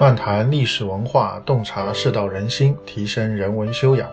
[0.00, 4.08] 漫谈历史文化，洞察世道人心，提升人文修养。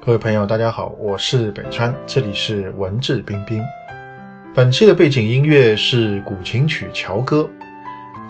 [0.00, 3.60] 各位朋友，大家好，我是北川，这里是文质彬彬。
[4.54, 7.50] 本期的背景音乐是古琴曲《乔歌》。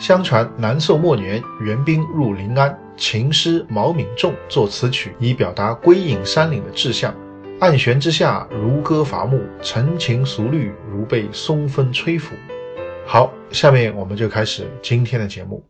[0.03, 7.15] 相传南宋末年，元兵入临安，琴师毛敏仲作此曲，以表达归隐山岭的志向。
[7.61, 12.35] 暗弦之下，如歌伐木，陈情俗律，如被松风吹拂。
[13.05, 15.63] 好，下面我们就开始今天的节目。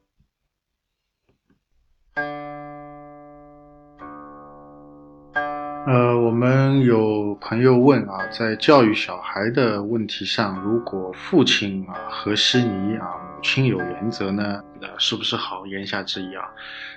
[5.85, 15.67] 呃，我们有朋友问啊，在教育小孩的问题上，如果父亲啊和稀泥啊，母亲有原则呢，那是不是好？
[15.67, 16.45] 言下之意啊，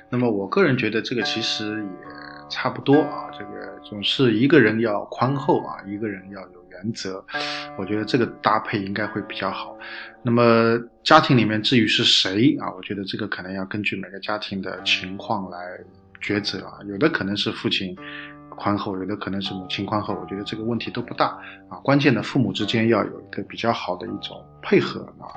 [0.08, 7.26] 那么我个人觉得这个其实也差不多啊，这个总是一个人要宽厚啊，一个人要有原则，
[7.80, 9.76] 我觉得这个搭配应该会比较好。
[10.22, 15.58] 那么家庭里面至于是谁啊，我觉得这个可能要根据每个家庭的情况来
[16.22, 17.98] 抉择啊，有的可能是父亲。
[18.56, 21.28] 宽厚，有的可能是母亲宽厚，我觉得这个问题都不大
[21.70, 21.78] 啊。
[21.84, 25.28] 关键的父母之间要有一个比较好的一种配合啊，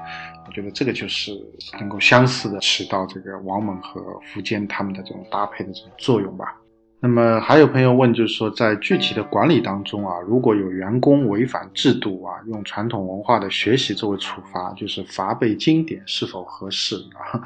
[0.47, 1.33] 我觉得这个就是
[1.78, 4.00] 能够相似的起到这个王猛和
[4.34, 6.56] 苻坚他们的这种搭配的这种作用吧。
[7.00, 17.41] 那么还有朋友问，就是说在具体的管理当中啊，如果有员工违反制度啊，用传统文化的学习作为处罚，就是罚背经典是否合适啊？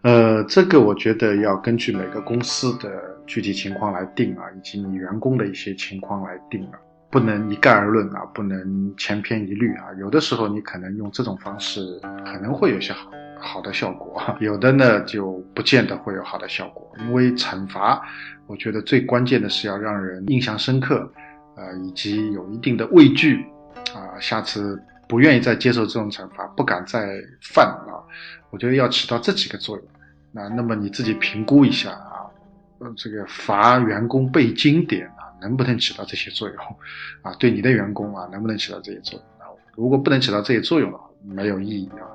[0.00, 6.78] 呃，这个我觉得要根据每个公司的具体情况来定啊，以及你员工的一些情况来定啊，
[7.10, 9.86] 不能一概而论啊，不能千篇一律啊。
[9.98, 11.80] 有的时候你可能用这种方式
[12.24, 16.90] 可能会有些好好的效果， 有的呢就不见得会有好的效果。
[17.00, 18.02] 因为惩罚，
[18.46, 21.10] 我觉得最关键的是要让人印象深刻，
[21.56, 23.44] 呃，以及有一定的畏惧
[23.94, 27.98] 啊，下次不愿意再接受这种惩罚，不敢再犯啊。
[28.50, 29.84] 我觉得要起到这几个作用。
[30.34, 32.11] 那那么你自己评估一下啊，
[32.96, 36.56] 这个罚员工背经典啊，能不能起到这些作用？
[37.22, 39.22] 啊，对你的员工啊，能不能起到这些作用？
[39.38, 42.06] 啊，如果不能起到这些作用的话，没有意义啊。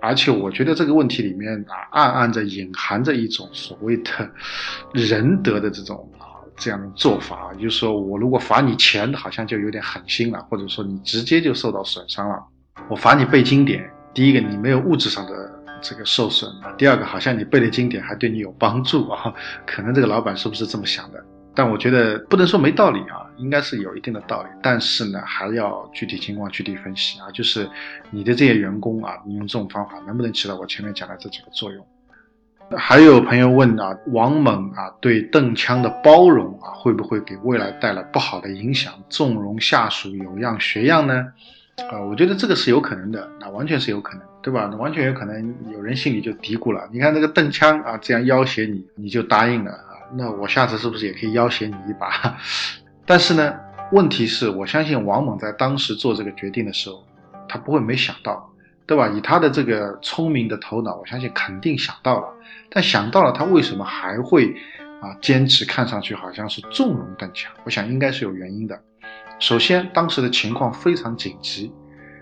[0.00, 4.10] 而且我觉得这个问题里面啊，暗暗着隐含着一种所谓的
[4.92, 12.44] 仁德的这种啊这样的做法，就是说我如果罚你钱，好像就有点狠心了，或者说你直接就受到损伤了。
[12.88, 15.59] 我罚你背经典，第一个你没有物质上的。
[15.80, 19.32] 这个受损啊，第二个好像你背的经典还对你有帮助啊，
[19.66, 21.24] 可能这个老板是不是这么想的？
[21.54, 24.48] 但我觉得不能说没道理啊，应该是有一定的道理。
[24.62, 27.68] 但是呢，还要具体情况具体分析啊，就是
[28.10, 31.84] 你的这些员工啊，你用这种方法能不能起到我前面讲的这几个作用？
[32.78, 41.26] 还有朋友问啊，王猛啊对邓羌的包容啊，会不会给未来带来不好的影响，纵容下属有样学样呢？
[41.90, 44.66] 啊，我觉得这个是有可能的，那完全是有可能，对吧？
[44.78, 52.38] 完全有可能有人心里就嘀咕了，你看这个邓羌啊，这样要挟你，你就答应了啊，那我下次是不是也可以要挟你一把？
[53.04, 53.54] 但是呢，
[53.92, 57.04] 问题是我相信王猛在当时做这个决定的时候，
[57.48, 58.50] 他不会没想到，
[58.86, 59.08] 对吧？
[59.08, 62.28] 以他的这个聪明的头脑，我相信肯定想到了，
[62.70, 64.54] 但想到了，他为什么还会
[65.02, 67.48] 啊坚持看上去好像是纵容邓羌？
[67.64, 68.80] 我想应该是有原因的。
[69.38, 71.72] 首先，当时的情况非常紧急，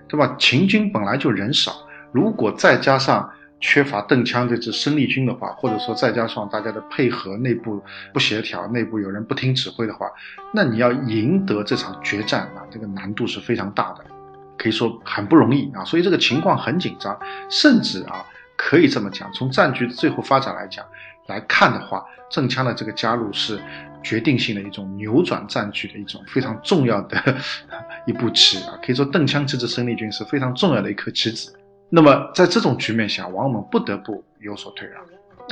[0.09, 0.35] 对吧？
[0.39, 1.73] 秦军本来就人少，
[2.13, 3.31] 如果再加上
[3.61, 7.83] 缺乏邓枪这支生力军的话，或者说再加上大家的配合内部
[8.13, 10.09] 不协调，内部有人不听指挥的话，
[10.53, 14.05] 那你要赢得这场决战啊，这个难度是非常大的，
[14.57, 15.85] 可以说很不容易啊。
[15.85, 17.19] 所以这个情况很紧张，
[17.51, 18.25] 甚至啊，
[18.57, 20.85] 可以这么讲，从战局最后发展来讲
[21.27, 23.61] 来看的话，邓枪的这个加入是。
[24.01, 27.37] 决定性的一种扭转战局的一种非常重要的
[28.07, 31.53] 一步棋啊，可以说邓枪这支生力军是非常重要的一颗棋子。
[31.91, 35.03] 那么在这种局面下，王猛不得不有所退让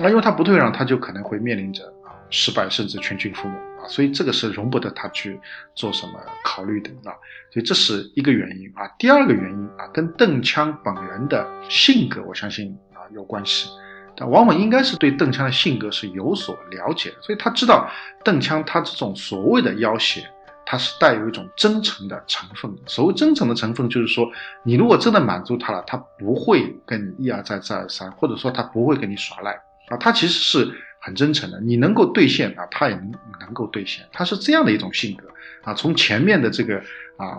[0.04, 5.40] 啊，因为他不退让，他就可能会面临着啊失败甚至全军覆没啊，所以这个是容不得他去
[5.74, 7.16] 做什么考虑的啊，
[7.50, 8.86] 所以这是一个原因啊。
[8.98, 13.70] 第二个原因啊，跟邓羌本人的性格，我相信啊有关系。
[14.18, 17.86] 但王猛应该是对邓羌的性格是有所了解，所以他知道
[18.24, 20.22] 邓羌他这种所谓的要挟，
[20.66, 22.82] 他是带有一种真诚的成分的。
[22.86, 24.28] 所谓真诚的成分，就是说
[24.64, 29.52] 你如果真的满足他了，他不会跟你一而再再而三，或者说他不会跟你耍赖
[29.88, 30.70] 啊，他其实是
[31.00, 31.60] 很真诚的。
[31.60, 35.28] 你能够兑现啊，他也能能够兑现，他是这样的一种性格
[35.62, 35.72] 啊。
[35.72, 36.76] 从前面的这个
[37.16, 37.38] 啊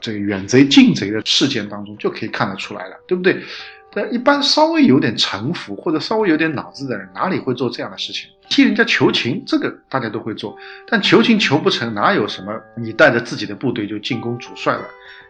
[0.00, 3.40] 这个远贼近贼的事件当中就可以看得出来了，对不对？
[3.96, 8.28] 但一般稍微有点城府或者稍微有点脑子的人，哪里会做这样的事情？
[8.48, 10.56] 替人家求情，这个大家都会做。
[10.86, 14.84] 但求情求不成，哪有什么你带着自己的部队就进攻主帅了？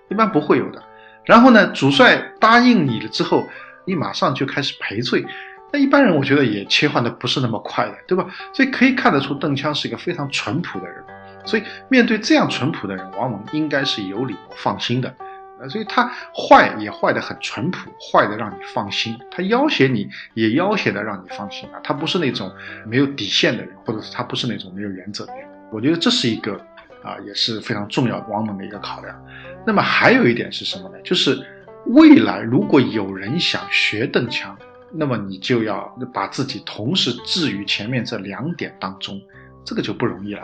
[0.09, 0.83] 一般不会有的。
[1.25, 3.49] 然后呢，主帅答应你了之后，
[3.87, 5.25] 你马上就开始赔罪，
[5.73, 8.27] 那一般人我觉得也切换的不是那么快的，对吧？
[8.53, 11.03] 所以可以看得出邓羌是一个非常淳朴的人，
[11.47, 15.15] 所以面对这样淳朴的人，王猛应该是有理由放心的。
[15.61, 21.81] 呃，所以他坏也坏的很淳朴，坏的让你放心；他要挟你也要挟的让你放心啊。
[21.83, 22.53] 他不是那种
[22.87, 25.49] 没有底线的人，或者是他不是那种没有原则的人。
[25.71, 26.61] 我觉得这是一个
[27.03, 29.25] 啊，也是非常重要王猛的一个考量。
[29.65, 31.01] 那么还有一点是什么呢？
[31.03, 31.41] 就是
[31.87, 34.57] 未来如果有人想学邓强，
[34.93, 39.21] 那么你就要把自己同时置于前面这两点当中，
[39.65, 40.43] 这个就不容易了。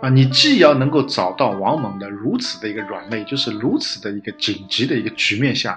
[0.00, 5.72] 啊，你既要能够找到王猛的如此的一个软肋，就是如此的一个紧急的一个局面下，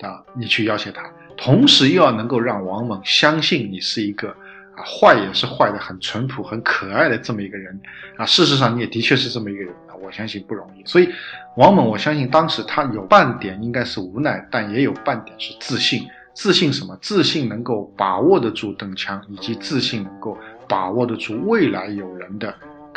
[0.00, 1.02] 啊，你去要挟他，
[1.36, 4.30] 同时又要能够让王猛相信你是一个
[4.74, 7.78] 啊坏也是坏的很淳朴很可爱的这么一个人，
[8.16, 10.82] 啊，事实上你也的确是这么一个人啊，我相信不容易。
[10.86, 11.08] 所以
[11.56, 16.08] 王猛，我相信当时他有半点应该是无奈，但也有半点是自信。
[16.32, 16.94] 自信什么？
[17.00, 20.36] 自信能够把握得住邓强，以及自信能够
[20.68, 22.54] 把握得住未来有人的。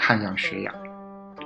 [0.09, 0.73] 看样学样，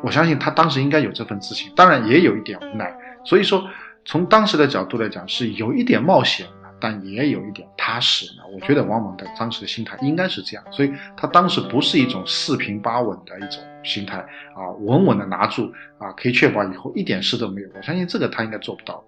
[0.01, 2.97] 我相信他当时应该有这份自信，当然也有一点无奈。
[3.25, 3.61] 所以说，
[4.05, 6.47] 从当时的角度来讲，是有一点冒险，
[6.79, 8.25] 但也有一点踏实。
[8.53, 14.19] 我觉得王猛的当时的心态应该是这样，所以他当时不是一种四平八稳的一种心态
[14.55, 17.67] 啊，稳稳的拿住啊，可以确保以后一点事都没有。
[17.75, 19.03] 我相信这个他应该做不到，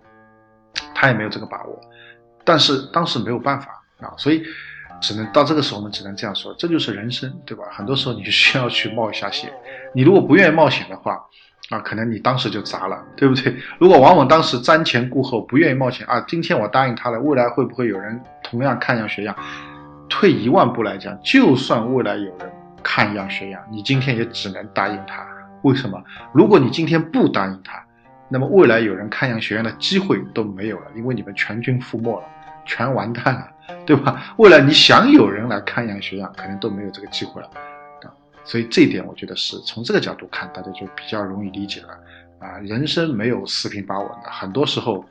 [0.94, 1.80] 他也没有这个把握。
[2.44, 4.44] 但是当时没有办法啊，所以。
[5.02, 7.64] 只能到这个时候，我们只能这样说，这就是人生，对吧？
[7.72, 9.52] 很多时候你需要去冒一下险。
[9.94, 11.20] 你如果不愿意冒险的话，
[11.70, 13.56] 啊，可能你当时就砸了，对不对？
[13.80, 19.36] 如果往往当时瞻前顾后，不愿意冒险啊，今天我答应他了，未来会不会有人同样看样学样？
[20.08, 22.52] 退一万步来讲，就算未来有人
[22.84, 25.26] 看样学样，你今天也只能答应他。
[25.64, 26.02] 为什么？
[26.32, 27.84] 如果你今天不答应他，
[28.30, 32.28] 那么未来有人看样学样的机会都没有了，因为你们全军覆没了。
[32.68, 33.48] 全完蛋了，
[33.86, 34.34] 对吧？
[34.38, 37.48] 未来你想有人来看样学样，可能都没有这个机会了，
[38.04, 38.14] 啊，
[38.44, 42.00] 所以这一点我觉得是从这个角度看，大家就比较容易理解了，
[42.40, 45.06] 啊，人生没有四平八稳的，很多时候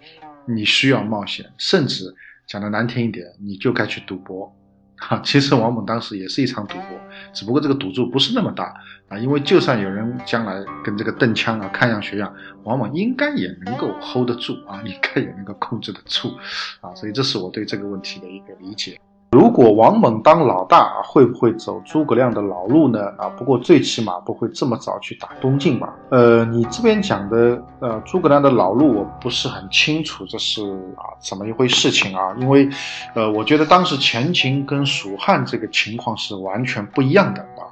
[0.45, 2.15] 你需要冒险，甚至
[2.47, 4.55] 讲的难听一点，你就该去赌博。
[4.97, 6.99] 哈，其实王猛当时也是一场赌博，
[7.33, 8.75] 只不过这个赌注不是那么大
[9.09, 12.33] 啊，因为就算有人将来跟这个邓枪啊看样学样，
[12.63, 16.35] 王猛应该也能够 hold 得住啊，应该也能够控制得住
[16.81, 18.99] 啊，所以这是我对这个问题的一个理解。
[19.35, 23.09] 如果王猛当老大，会不会走诸葛亮的老路呢？
[23.19, 25.93] 啊，不过最起码不会这么早去打东晋吧？
[26.11, 30.63] 呃，你这边讲的呃诸葛亮的老路，我不是很清楚这是
[30.95, 32.33] 啊怎么一回事情啊？
[32.39, 32.69] 因为，
[33.17, 37.67] 呃，我觉得当时前秦跟蜀汉这个情况是完全不一样的啊，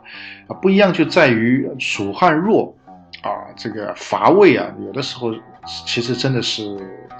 [0.49, 2.75] 啊，不一样就在于蜀汉弱，
[3.23, 5.33] 啊，这个伐魏啊，有的时候
[5.87, 6.65] 其实真的是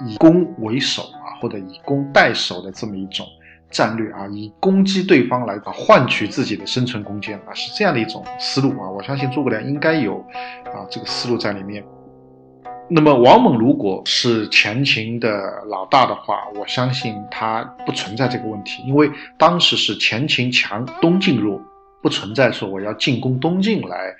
[0.05, 3.25] 以攻为守啊，或者以攻代守的这么一种。
[3.73, 8.89] 战略啊，以攻击对方来换取自己的生存空间啊，是这样的一种思路啊。
[8.89, 10.19] 我相信诸葛亮应该有
[10.65, 11.83] 啊这个思路在里面。
[12.89, 15.29] 那么王猛如果是前秦的
[15.67, 21.59] 老大的话，我相信他不存在这个问题，因为当时是前秦强，东晋弱，
[22.01, 24.13] 不存在说我要进攻东晋来。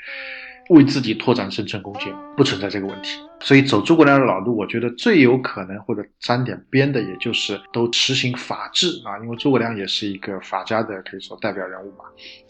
[0.70, 12.06] 为自己拓展生存空间不存在这个问题，所以走诸葛亮的老路，我觉得最有可能或者沾点边的，也就是都实行法治啊，因为诸葛亮也是一个法家的可以说代表人物嘛，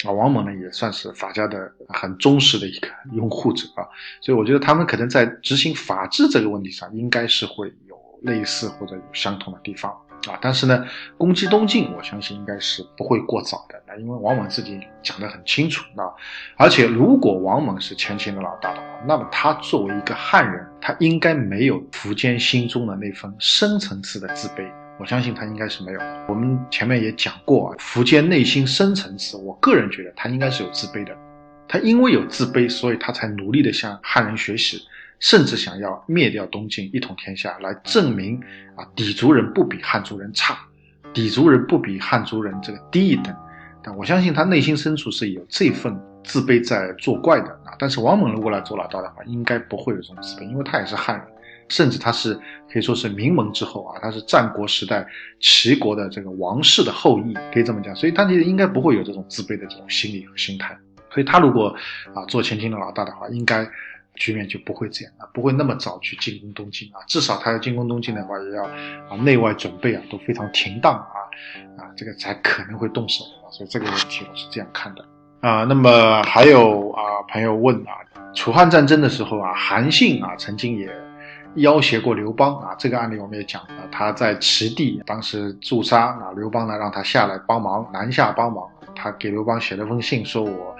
[0.06, 3.82] 啊，王猛呢也算是法家的很忠实的一个拥护者啊，
[4.22, 9.91] 所以我觉得他们可能在执行法治这个问题上，应该是会有类似或者有相同的地方。
[10.27, 10.86] 啊，但是呢，
[11.18, 13.82] 攻击东晋，我相信应该是不会过早的。
[13.88, 16.08] 那因为王猛自己讲得很清楚啊，
[16.58, 24.65] 而且如果王猛是前秦的老大的话，那么他作为一个汉人，他应该没有苻坚心中的那份深层次的自卑。
[25.00, 26.00] 我相信他应该是没有。
[26.27, 31.13] 我们前面也讲过啊，苻坚内心深层次，我个人觉得他应该是有自卑的。
[31.68, 34.80] 他因为有自卑，所以他才努力的向汉人学习。
[35.24, 38.38] 甚至想要灭掉东晋，一统天下，来证明
[38.75, 40.60] 啊，氐族人不比汉族人差，
[41.13, 43.34] 氐族人不比汉族人这个低一等。
[43.82, 47.72] 但我相信他内心深处是有这份自卑在作怪的啊。
[47.80, 51.25] 但是王猛如果来做老大的话，应该不会有这种自卑，因为他也是汉人，
[51.70, 52.38] 甚至他是
[52.70, 55.08] 可以说是名门之后啊，他是战国时代
[55.39, 60.77] 齐国的这个王室的后裔，可以这么讲，所以他应该不会有这种自卑的这种心理和心态。
[61.10, 61.74] 所以他如果
[62.13, 63.65] 啊做前秦的老大的话，应该。
[64.15, 67.01] 局面就不会这样啊，不会那么早去进攻东晋啊。
[67.08, 71.15] 至少他要进攻东晋的话，也要啊内外准备啊都非常停当啊
[71.77, 73.50] 啊，这个才可能会动手啊。
[73.51, 75.05] 所以这个问题我是这样看的
[75.41, 75.63] 啊。
[75.63, 77.91] 那么还有啊朋友问啊，
[78.34, 80.89] 楚汉战争的时候啊，韩信啊曾经也
[81.55, 82.75] 要挟过刘邦啊。
[82.77, 88.67] 这个案例我们也讲了，他在齐地当时驻扎啊，刘邦呢让他下来帮忙，南下帮忙。
[89.03, 90.74] 他给刘邦写了封信，说我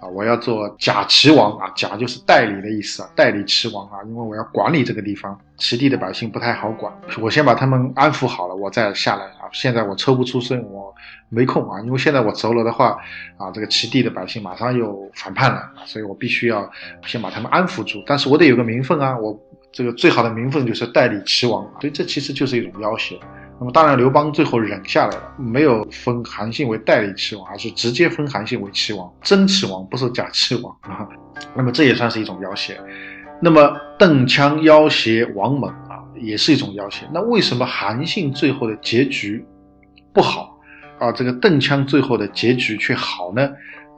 [0.00, 6.92] 啊，我要做假齐王啊，假就是代理的意思啊，代理齐王啊，因为我要管理这个地方，齐地的百姓不太好管，
[7.22, 9.46] 我先把他们安抚好了，我再下来啊。
[9.52, 10.92] 现在我抽不出身，我
[11.28, 12.98] 没空啊，因为现在我走了的话
[13.36, 16.68] 啊，这个齐地的百姓马上又反叛了，所以我必须要
[17.06, 19.38] 先把他们安抚住，但是我得有个名分啊，我
[19.70, 23.16] 这个最好的名分就是代理齐王，所以这其实就是一种要挟。
[23.60, 31.08] 那么当然，刘邦最后忍下来了，没有封韩信为代理齐王，而是直接封韩信为齐王，真齐王，不是假齐王啊。
[31.56, 32.78] 那么这也算是一种要挟。
[33.42, 37.04] 那么邓羌要挟王猛啊，也是一种要挟。
[37.12, 39.44] 那为什么韩信最后的结局
[40.12, 40.56] 不好
[41.00, 41.10] 啊？
[41.10, 43.48] 这个邓羌最后的结局却好呢？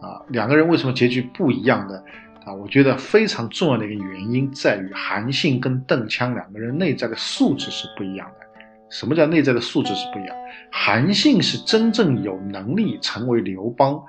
[0.00, 2.00] 啊，两个人为什么结局不一样呢？
[2.47, 8.47] 啊，我觉得非常重要的一个原因在于韩信跟邓羌两个人内在的素质是不一样的。
[8.90, 10.37] 什么叫内在的素质是不一样？
[10.70, 14.00] 韩信是真正有能力成为刘邦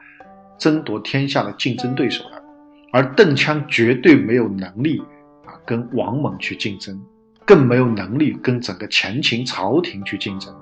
[0.58, 2.44] 争夺天下的竞争对手的，
[2.92, 5.00] 而邓羌绝对没有能力
[5.46, 7.00] 啊跟王猛去竞争，
[7.46, 10.54] 更没有能力跟整个前秦朝廷去竞争，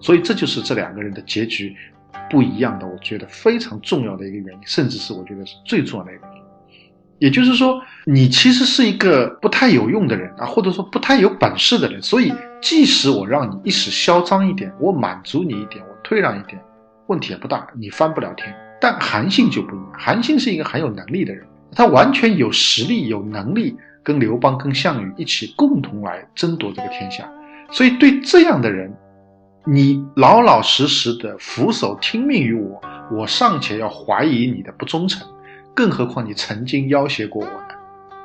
[0.00, 1.74] 所以这就是这两个人的结局
[2.28, 6.39] 不一样的，我觉得非常重要的一个原因，甚至是我觉得是最重要的一个原因。
[7.20, 12.32] 也就是说，你其实是一个不太有用的人啊，或者说不太有本事的人，所以。
[12.62, 16.60] 即使我让你一时嚣张一点，我满足你一点，我退让一点，
[17.06, 18.54] 问题也不大，你翻不了天。
[18.78, 21.42] 但韩信就不一样，韩信是一个很有能力的人，
[21.74, 27.26] 他完全有实力、有能力跟刘邦、跟项羽一起共同来争夺这个天下。
[27.70, 28.94] 所以对这样的人，
[29.66, 32.78] 你老老实实的俯首听命于我，
[33.10, 35.26] 我尚且要怀疑你的不忠诚，
[35.74, 37.74] 更何况你曾经要挟过我呢？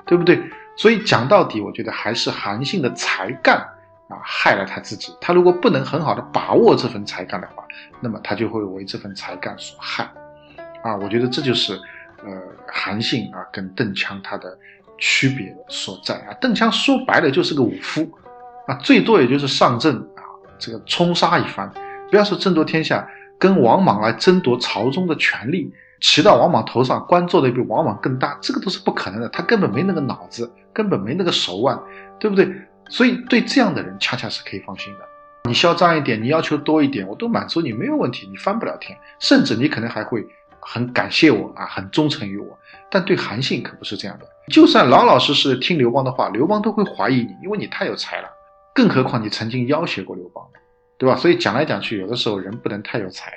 [0.06, 0.42] 对不对？
[0.76, 3.66] 所以讲到底，我觉得还是韩信的才干。
[4.08, 5.12] 啊，害了他自己。
[5.20, 7.64] 他如果不能很好的把握这份才干的话，
[8.00, 10.08] 那么他就会为这份才干所害。
[10.84, 11.74] 啊，我觉得这就是，
[12.24, 14.56] 呃，韩信啊跟邓羌他的
[15.00, 16.38] 区别所在啊。
[16.40, 18.08] 邓羌说白了就是个武夫，
[18.68, 20.22] 啊，最多也就是上阵啊，
[20.60, 21.68] 这个冲杀一番。
[22.12, 23.10] 不要说争夺天下，
[23.40, 29.30] 跟王莽来争夺朝中的权力，骑到王莽头上，官做的比王莽更大，这个都是不可能的。
[29.30, 31.80] 他根本没那个脑子，根本没那个手腕，
[32.20, 32.50] 对不对？
[32.90, 35.00] 所以，对这样的人，恰恰是可以放心的。
[35.46, 38.28] 你嚣张一点，你要求多一点，我都满足你，没有问题。
[38.30, 40.26] 你翻不了天，甚至你可能还会
[40.60, 42.58] 很感谢我啊，很忠诚于我。
[42.92, 48.30] 但对韩信可不是这样的，就算老老实实听刘邦的话，刘邦都会怀疑你，因为你太有才了。
[48.74, 50.44] 更何况你曾经要挟过刘邦，
[50.98, 51.16] 对吧？
[51.16, 53.32] 所以讲来讲去，有的时候人不能太有才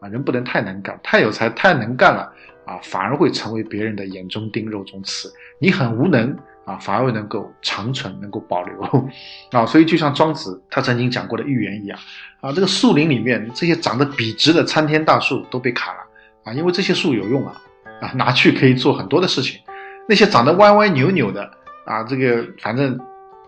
[0.00, 2.32] 啊，人不能太能干，太有才太能干了
[2.64, 5.32] 啊，反而会成为别人的眼中钉、肉中刺。
[5.58, 6.36] 你很无能。
[6.66, 8.80] 啊，反而能够长存，能够保留
[9.50, 11.98] 啊，所以就像庄子他曾经讲过的寓言一样
[12.40, 16.00] 啊，这个树林里面这些长得笔直的参天大树都被砍了
[16.44, 17.60] 啊，因为这些树有用啊
[18.00, 19.58] 啊，拿去可以做很多的事情。
[20.06, 21.50] 那些长得歪歪扭扭的
[21.86, 22.96] 啊，这个反正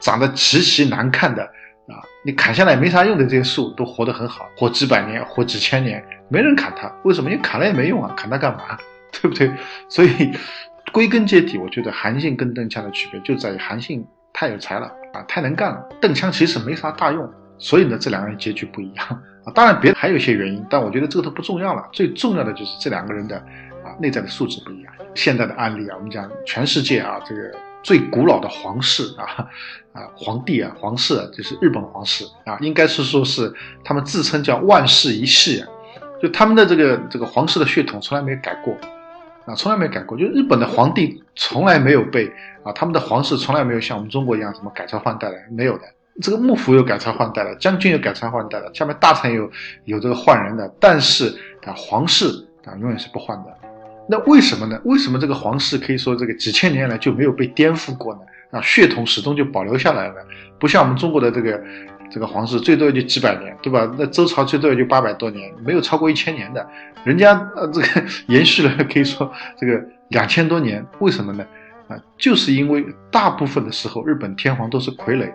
[0.00, 1.48] 长得极其难看的
[1.88, 7.30] 啊，你砍下来没啥用的这些树都活得很好，活几百年，活几千年，没人砍它，为什么？
[7.30, 8.78] 你砍了也没用啊，砍它干嘛？
[9.12, 9.50] 对不对？
[9.88, 10.32] 所以。
[10.92, 15.82] 归根结底，我觉得韩信跟邓羌的区别就在于韩信太有才了啊，太能干了。
[16.02, 19.06] 邓羌其实没啥大用，所以呢，这两个人结局不一样
[19.44, 19.52] 啊。
[19.54, 21.88] 当然，别的还有一些原因，但我觉得这个都不重要了。
[21.92, 23.38] 最重要的就是这两个人的
[23.82, 24.92] 啊内在的素质不一样。
[25.14, 27.40] 现在的案例啊，我们讲全世界啊，这个
[27.82, 29.48] 最古老的皇室啊
[29.92, 33.52] 啊皇帝啊皇室啊就是日本皇室啊，应该是说是
[33.84, 35.64] 他们自称叫万世一系，
[36.22, 38.76] 就他们的这个这个皇室的血统从来没有改过。
[39.44, 45.84] 啊，从来没改过，就日本的皇帝从来没有被啊，他们的皇室从来没有像我们中国一样什么改朝换代的，没有的。
[46.20, 49.50] 这个幕府有改朝换代的，将军有改朝换代的，下面大臣有
[49.84, 51.36] 有这个换人的，但是
[51.66, 52.28] 啊，皇室
[52.64, 53.50] 啊永远是不换的。
[54.12, 54.78] 那为什么呢？
[54.84, 58.20] 为什么这个皇室可以说这个几千年来就没有被颠覆过呢？
[58.50, 60.16] 啊，血统始终就保留下来了，
[60.58, 61.58] 不像我们中国的这个。
[62.14, 63.90] 这个皇室最多也就几百年，对吧？
[63.98, 66.68] 那周朝最多也就八百多年，没有超过一千年的。
[67.04, 67.86] 人家呃，这个
[68.28, 71.42] 延续了可以说这个两千多年，为什么呢？
[71.88, 75.32] 啊，就是因为大部分的时候日本天皇都是傀儡，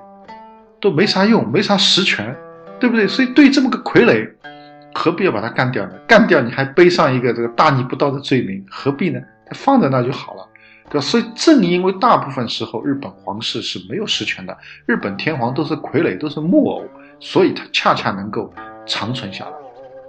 [0.79, 2.35] 都没啥用，没啥实权，
[2.79, 3.07] 对不对？
[3.07, 4.29] 所以对这么个傀儡，
[4.97, 5.91] 何必要把他干掉呢？
[6.07, 9.21] 干掉你还背上一个这个大逆不道的罪名，何必呢？
[9.45, 10.43] 他放在那就好了。
[10.89, 11.05] 对吧？
[11.05, 16.83] 所以正因为大部分时候日本皇室是没有实权的，日本天皇都是傀儡，都是木偶，
[17.19, 18.51] 所以他恰恰能够
[18.85, 19.51] 长存下来。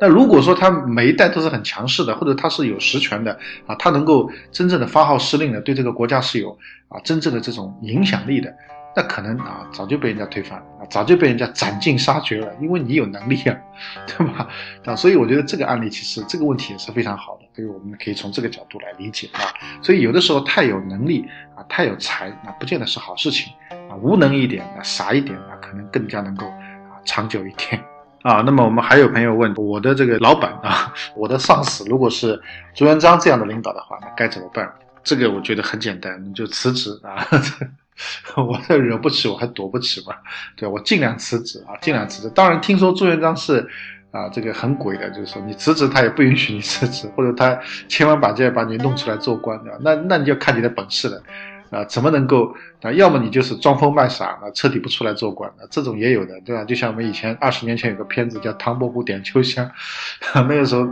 [0.00, 6.56] 那如果说他每一代都是很强势的，或者他是有实权的啊，他能够真正的发号施令的，对这个国家是有
[6.88, 8.54] 啊真正的这种影响力的，
[8.98, 13.56] 那可能啊早就被人家推翻了啊，早就被人家斩尽杀绝了，因为你有能力啊，
[14.08, 14.48] 对吧？
[14.84, 19.54] 啊，所以我觉得这个案例其实这个问题也是非常好的，所以我们可以从这个角度来理解啊。
[19.80, 21.24] 所以有的时候太有能力
[21.54, 23.94] 啊，太有才，那不见得是好事情啊。
[24.02, 27.80] 无能一点，那傻一点，那可能更加能够啊长久一点
[28.22, 28.42] 啊。
[28.44, 32.42] 那么我们还有朋友问，我的这个老板啊， 我的上司如果是
[32.74, 34.68] 朱元璋这样的领导的话，那该怎么办？
[35.04, 37.24] 这个我觉得很简单，你就辞职啊。
[38.36, 40.14] 我惹不起，我还躲不起嘛？
[40.56, 42.30] 对我尽量辞职啊，尽量辞职。
[42.34, 43.66] 当然，听说朱元璋是
[44.10, 49.78] 啊，这个很鬼的，就是说你辞职，他也不允许你辞职，或者他千方百计把你弄出来做官的。
[49.82, 51.22] 那那你就看你的本事了
[51.70, 52.90] 啊，怎么能够啊？
[52.92, 56.64] 要么你就是装疯卖傻啊，彻底不出来做官啊，这种也有的，对吧？
[56.64, 59.66] 就像我们以前二十年前有个片子叫《唐伯虎点秋香》，
[60.48, 60.88] 那个时候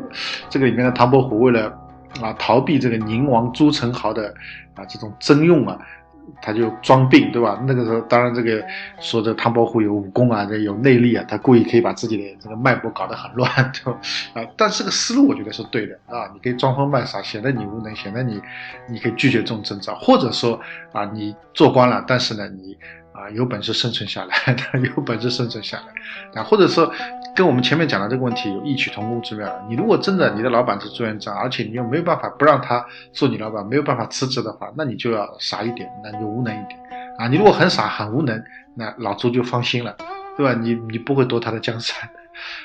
[0.50, 1.72] 这个里面的唐伯虎为了
[2.20, 4.34] 啊逃避这个宁王朱宸濠的
[4.75, 5.78] 啊这种征用啊。
[6.42, 7.62] 他就装病，对吧？
[7.66, 8.64] 那个时候，当然这个
[8.99, 13.99] 说这唐伯虎有武功啊，这有内力啊，他故意可以把自己的这个脉搏搞得很乱，对吧？
[14.35, 18.40] 啊，但这个思路我觉得是对的啊，你可以装疯卖傻，显得你无能，显得你
[18.88, 20.61] 你可以拒绝这种征召，或者说
[20.92, 22.76] 啊，你做官了，但是呢，你。
[23.16, 24.37] 啊，有本事生存下来，
[24.95, 26.92] 有本事生存下来，啊，或者说
[27.37, 29.47] 跟我们前面讲的这个问题有异曲同工之妙。
[29.69, 36.81] 你如果真的你的老板是朱元璋，而且你又没有办法不让他做你老板，没有办法辞职的话，那你就要傻一点，那你就无能一点
[37.19, 37.28] 啊。
[37.28, 38.43] 你如果很傻很无能，
[38.75, 39.95] 那老朱就放心了，
[40.35, 40.55] 对吧？
[40.55, 42.09] 你你不会夺他的江山，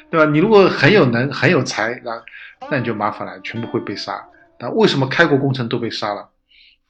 [0.10, 0.32] 对吧？
[0.32, 2.24] 你如果很有能很有才，那
[2.70, 4.24] 那你就麻烦了，全部会被杀。
[4.58, 6.30] 那为什么开国功臣都被杀了？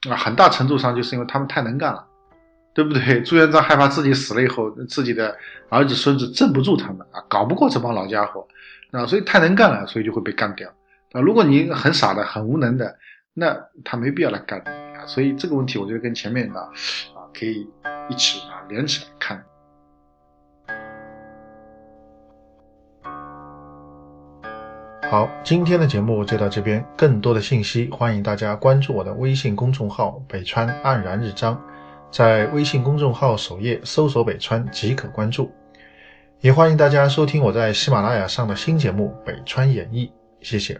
[0.08, 2.06] 啊，很大程度上就是因为他们太能干了。
[2.74, 3.20] 对不对？
[3.22, 5.36] 朱元璋害怕自己死了以后，自己的
[5.68, 8.46] 儿子孙子镇不住他们啊，搞不过这帮老家伙
[8.92, 10.70] 啊，所以太能干了，所以就会被干掉
[11.12, 11.20] 啊。
[11.20, 12.96] 如果你很傻的、很无能的，
[13.34, 15.04] 那他没必要来干啊。
[15.06, 16.68] 所以这个问题，我觉得跟前面的啊
[17.38, 17.68] 可以
[18.08, 19.44] 一起啊连起来看。
[25.10, 31.62] 好，今天的节目就到这边，更多的信息欢迎大家关注我的微信公众号“北川黯然日章”。
[32.12, 35.50] 在微信公众号首页搜索“北川”即可关注，
[36.42, 40.06] 也欢迎大家收听我在喜马拉雅上的新节目《北川演义》，
[40.46, 40.78] 谢谢。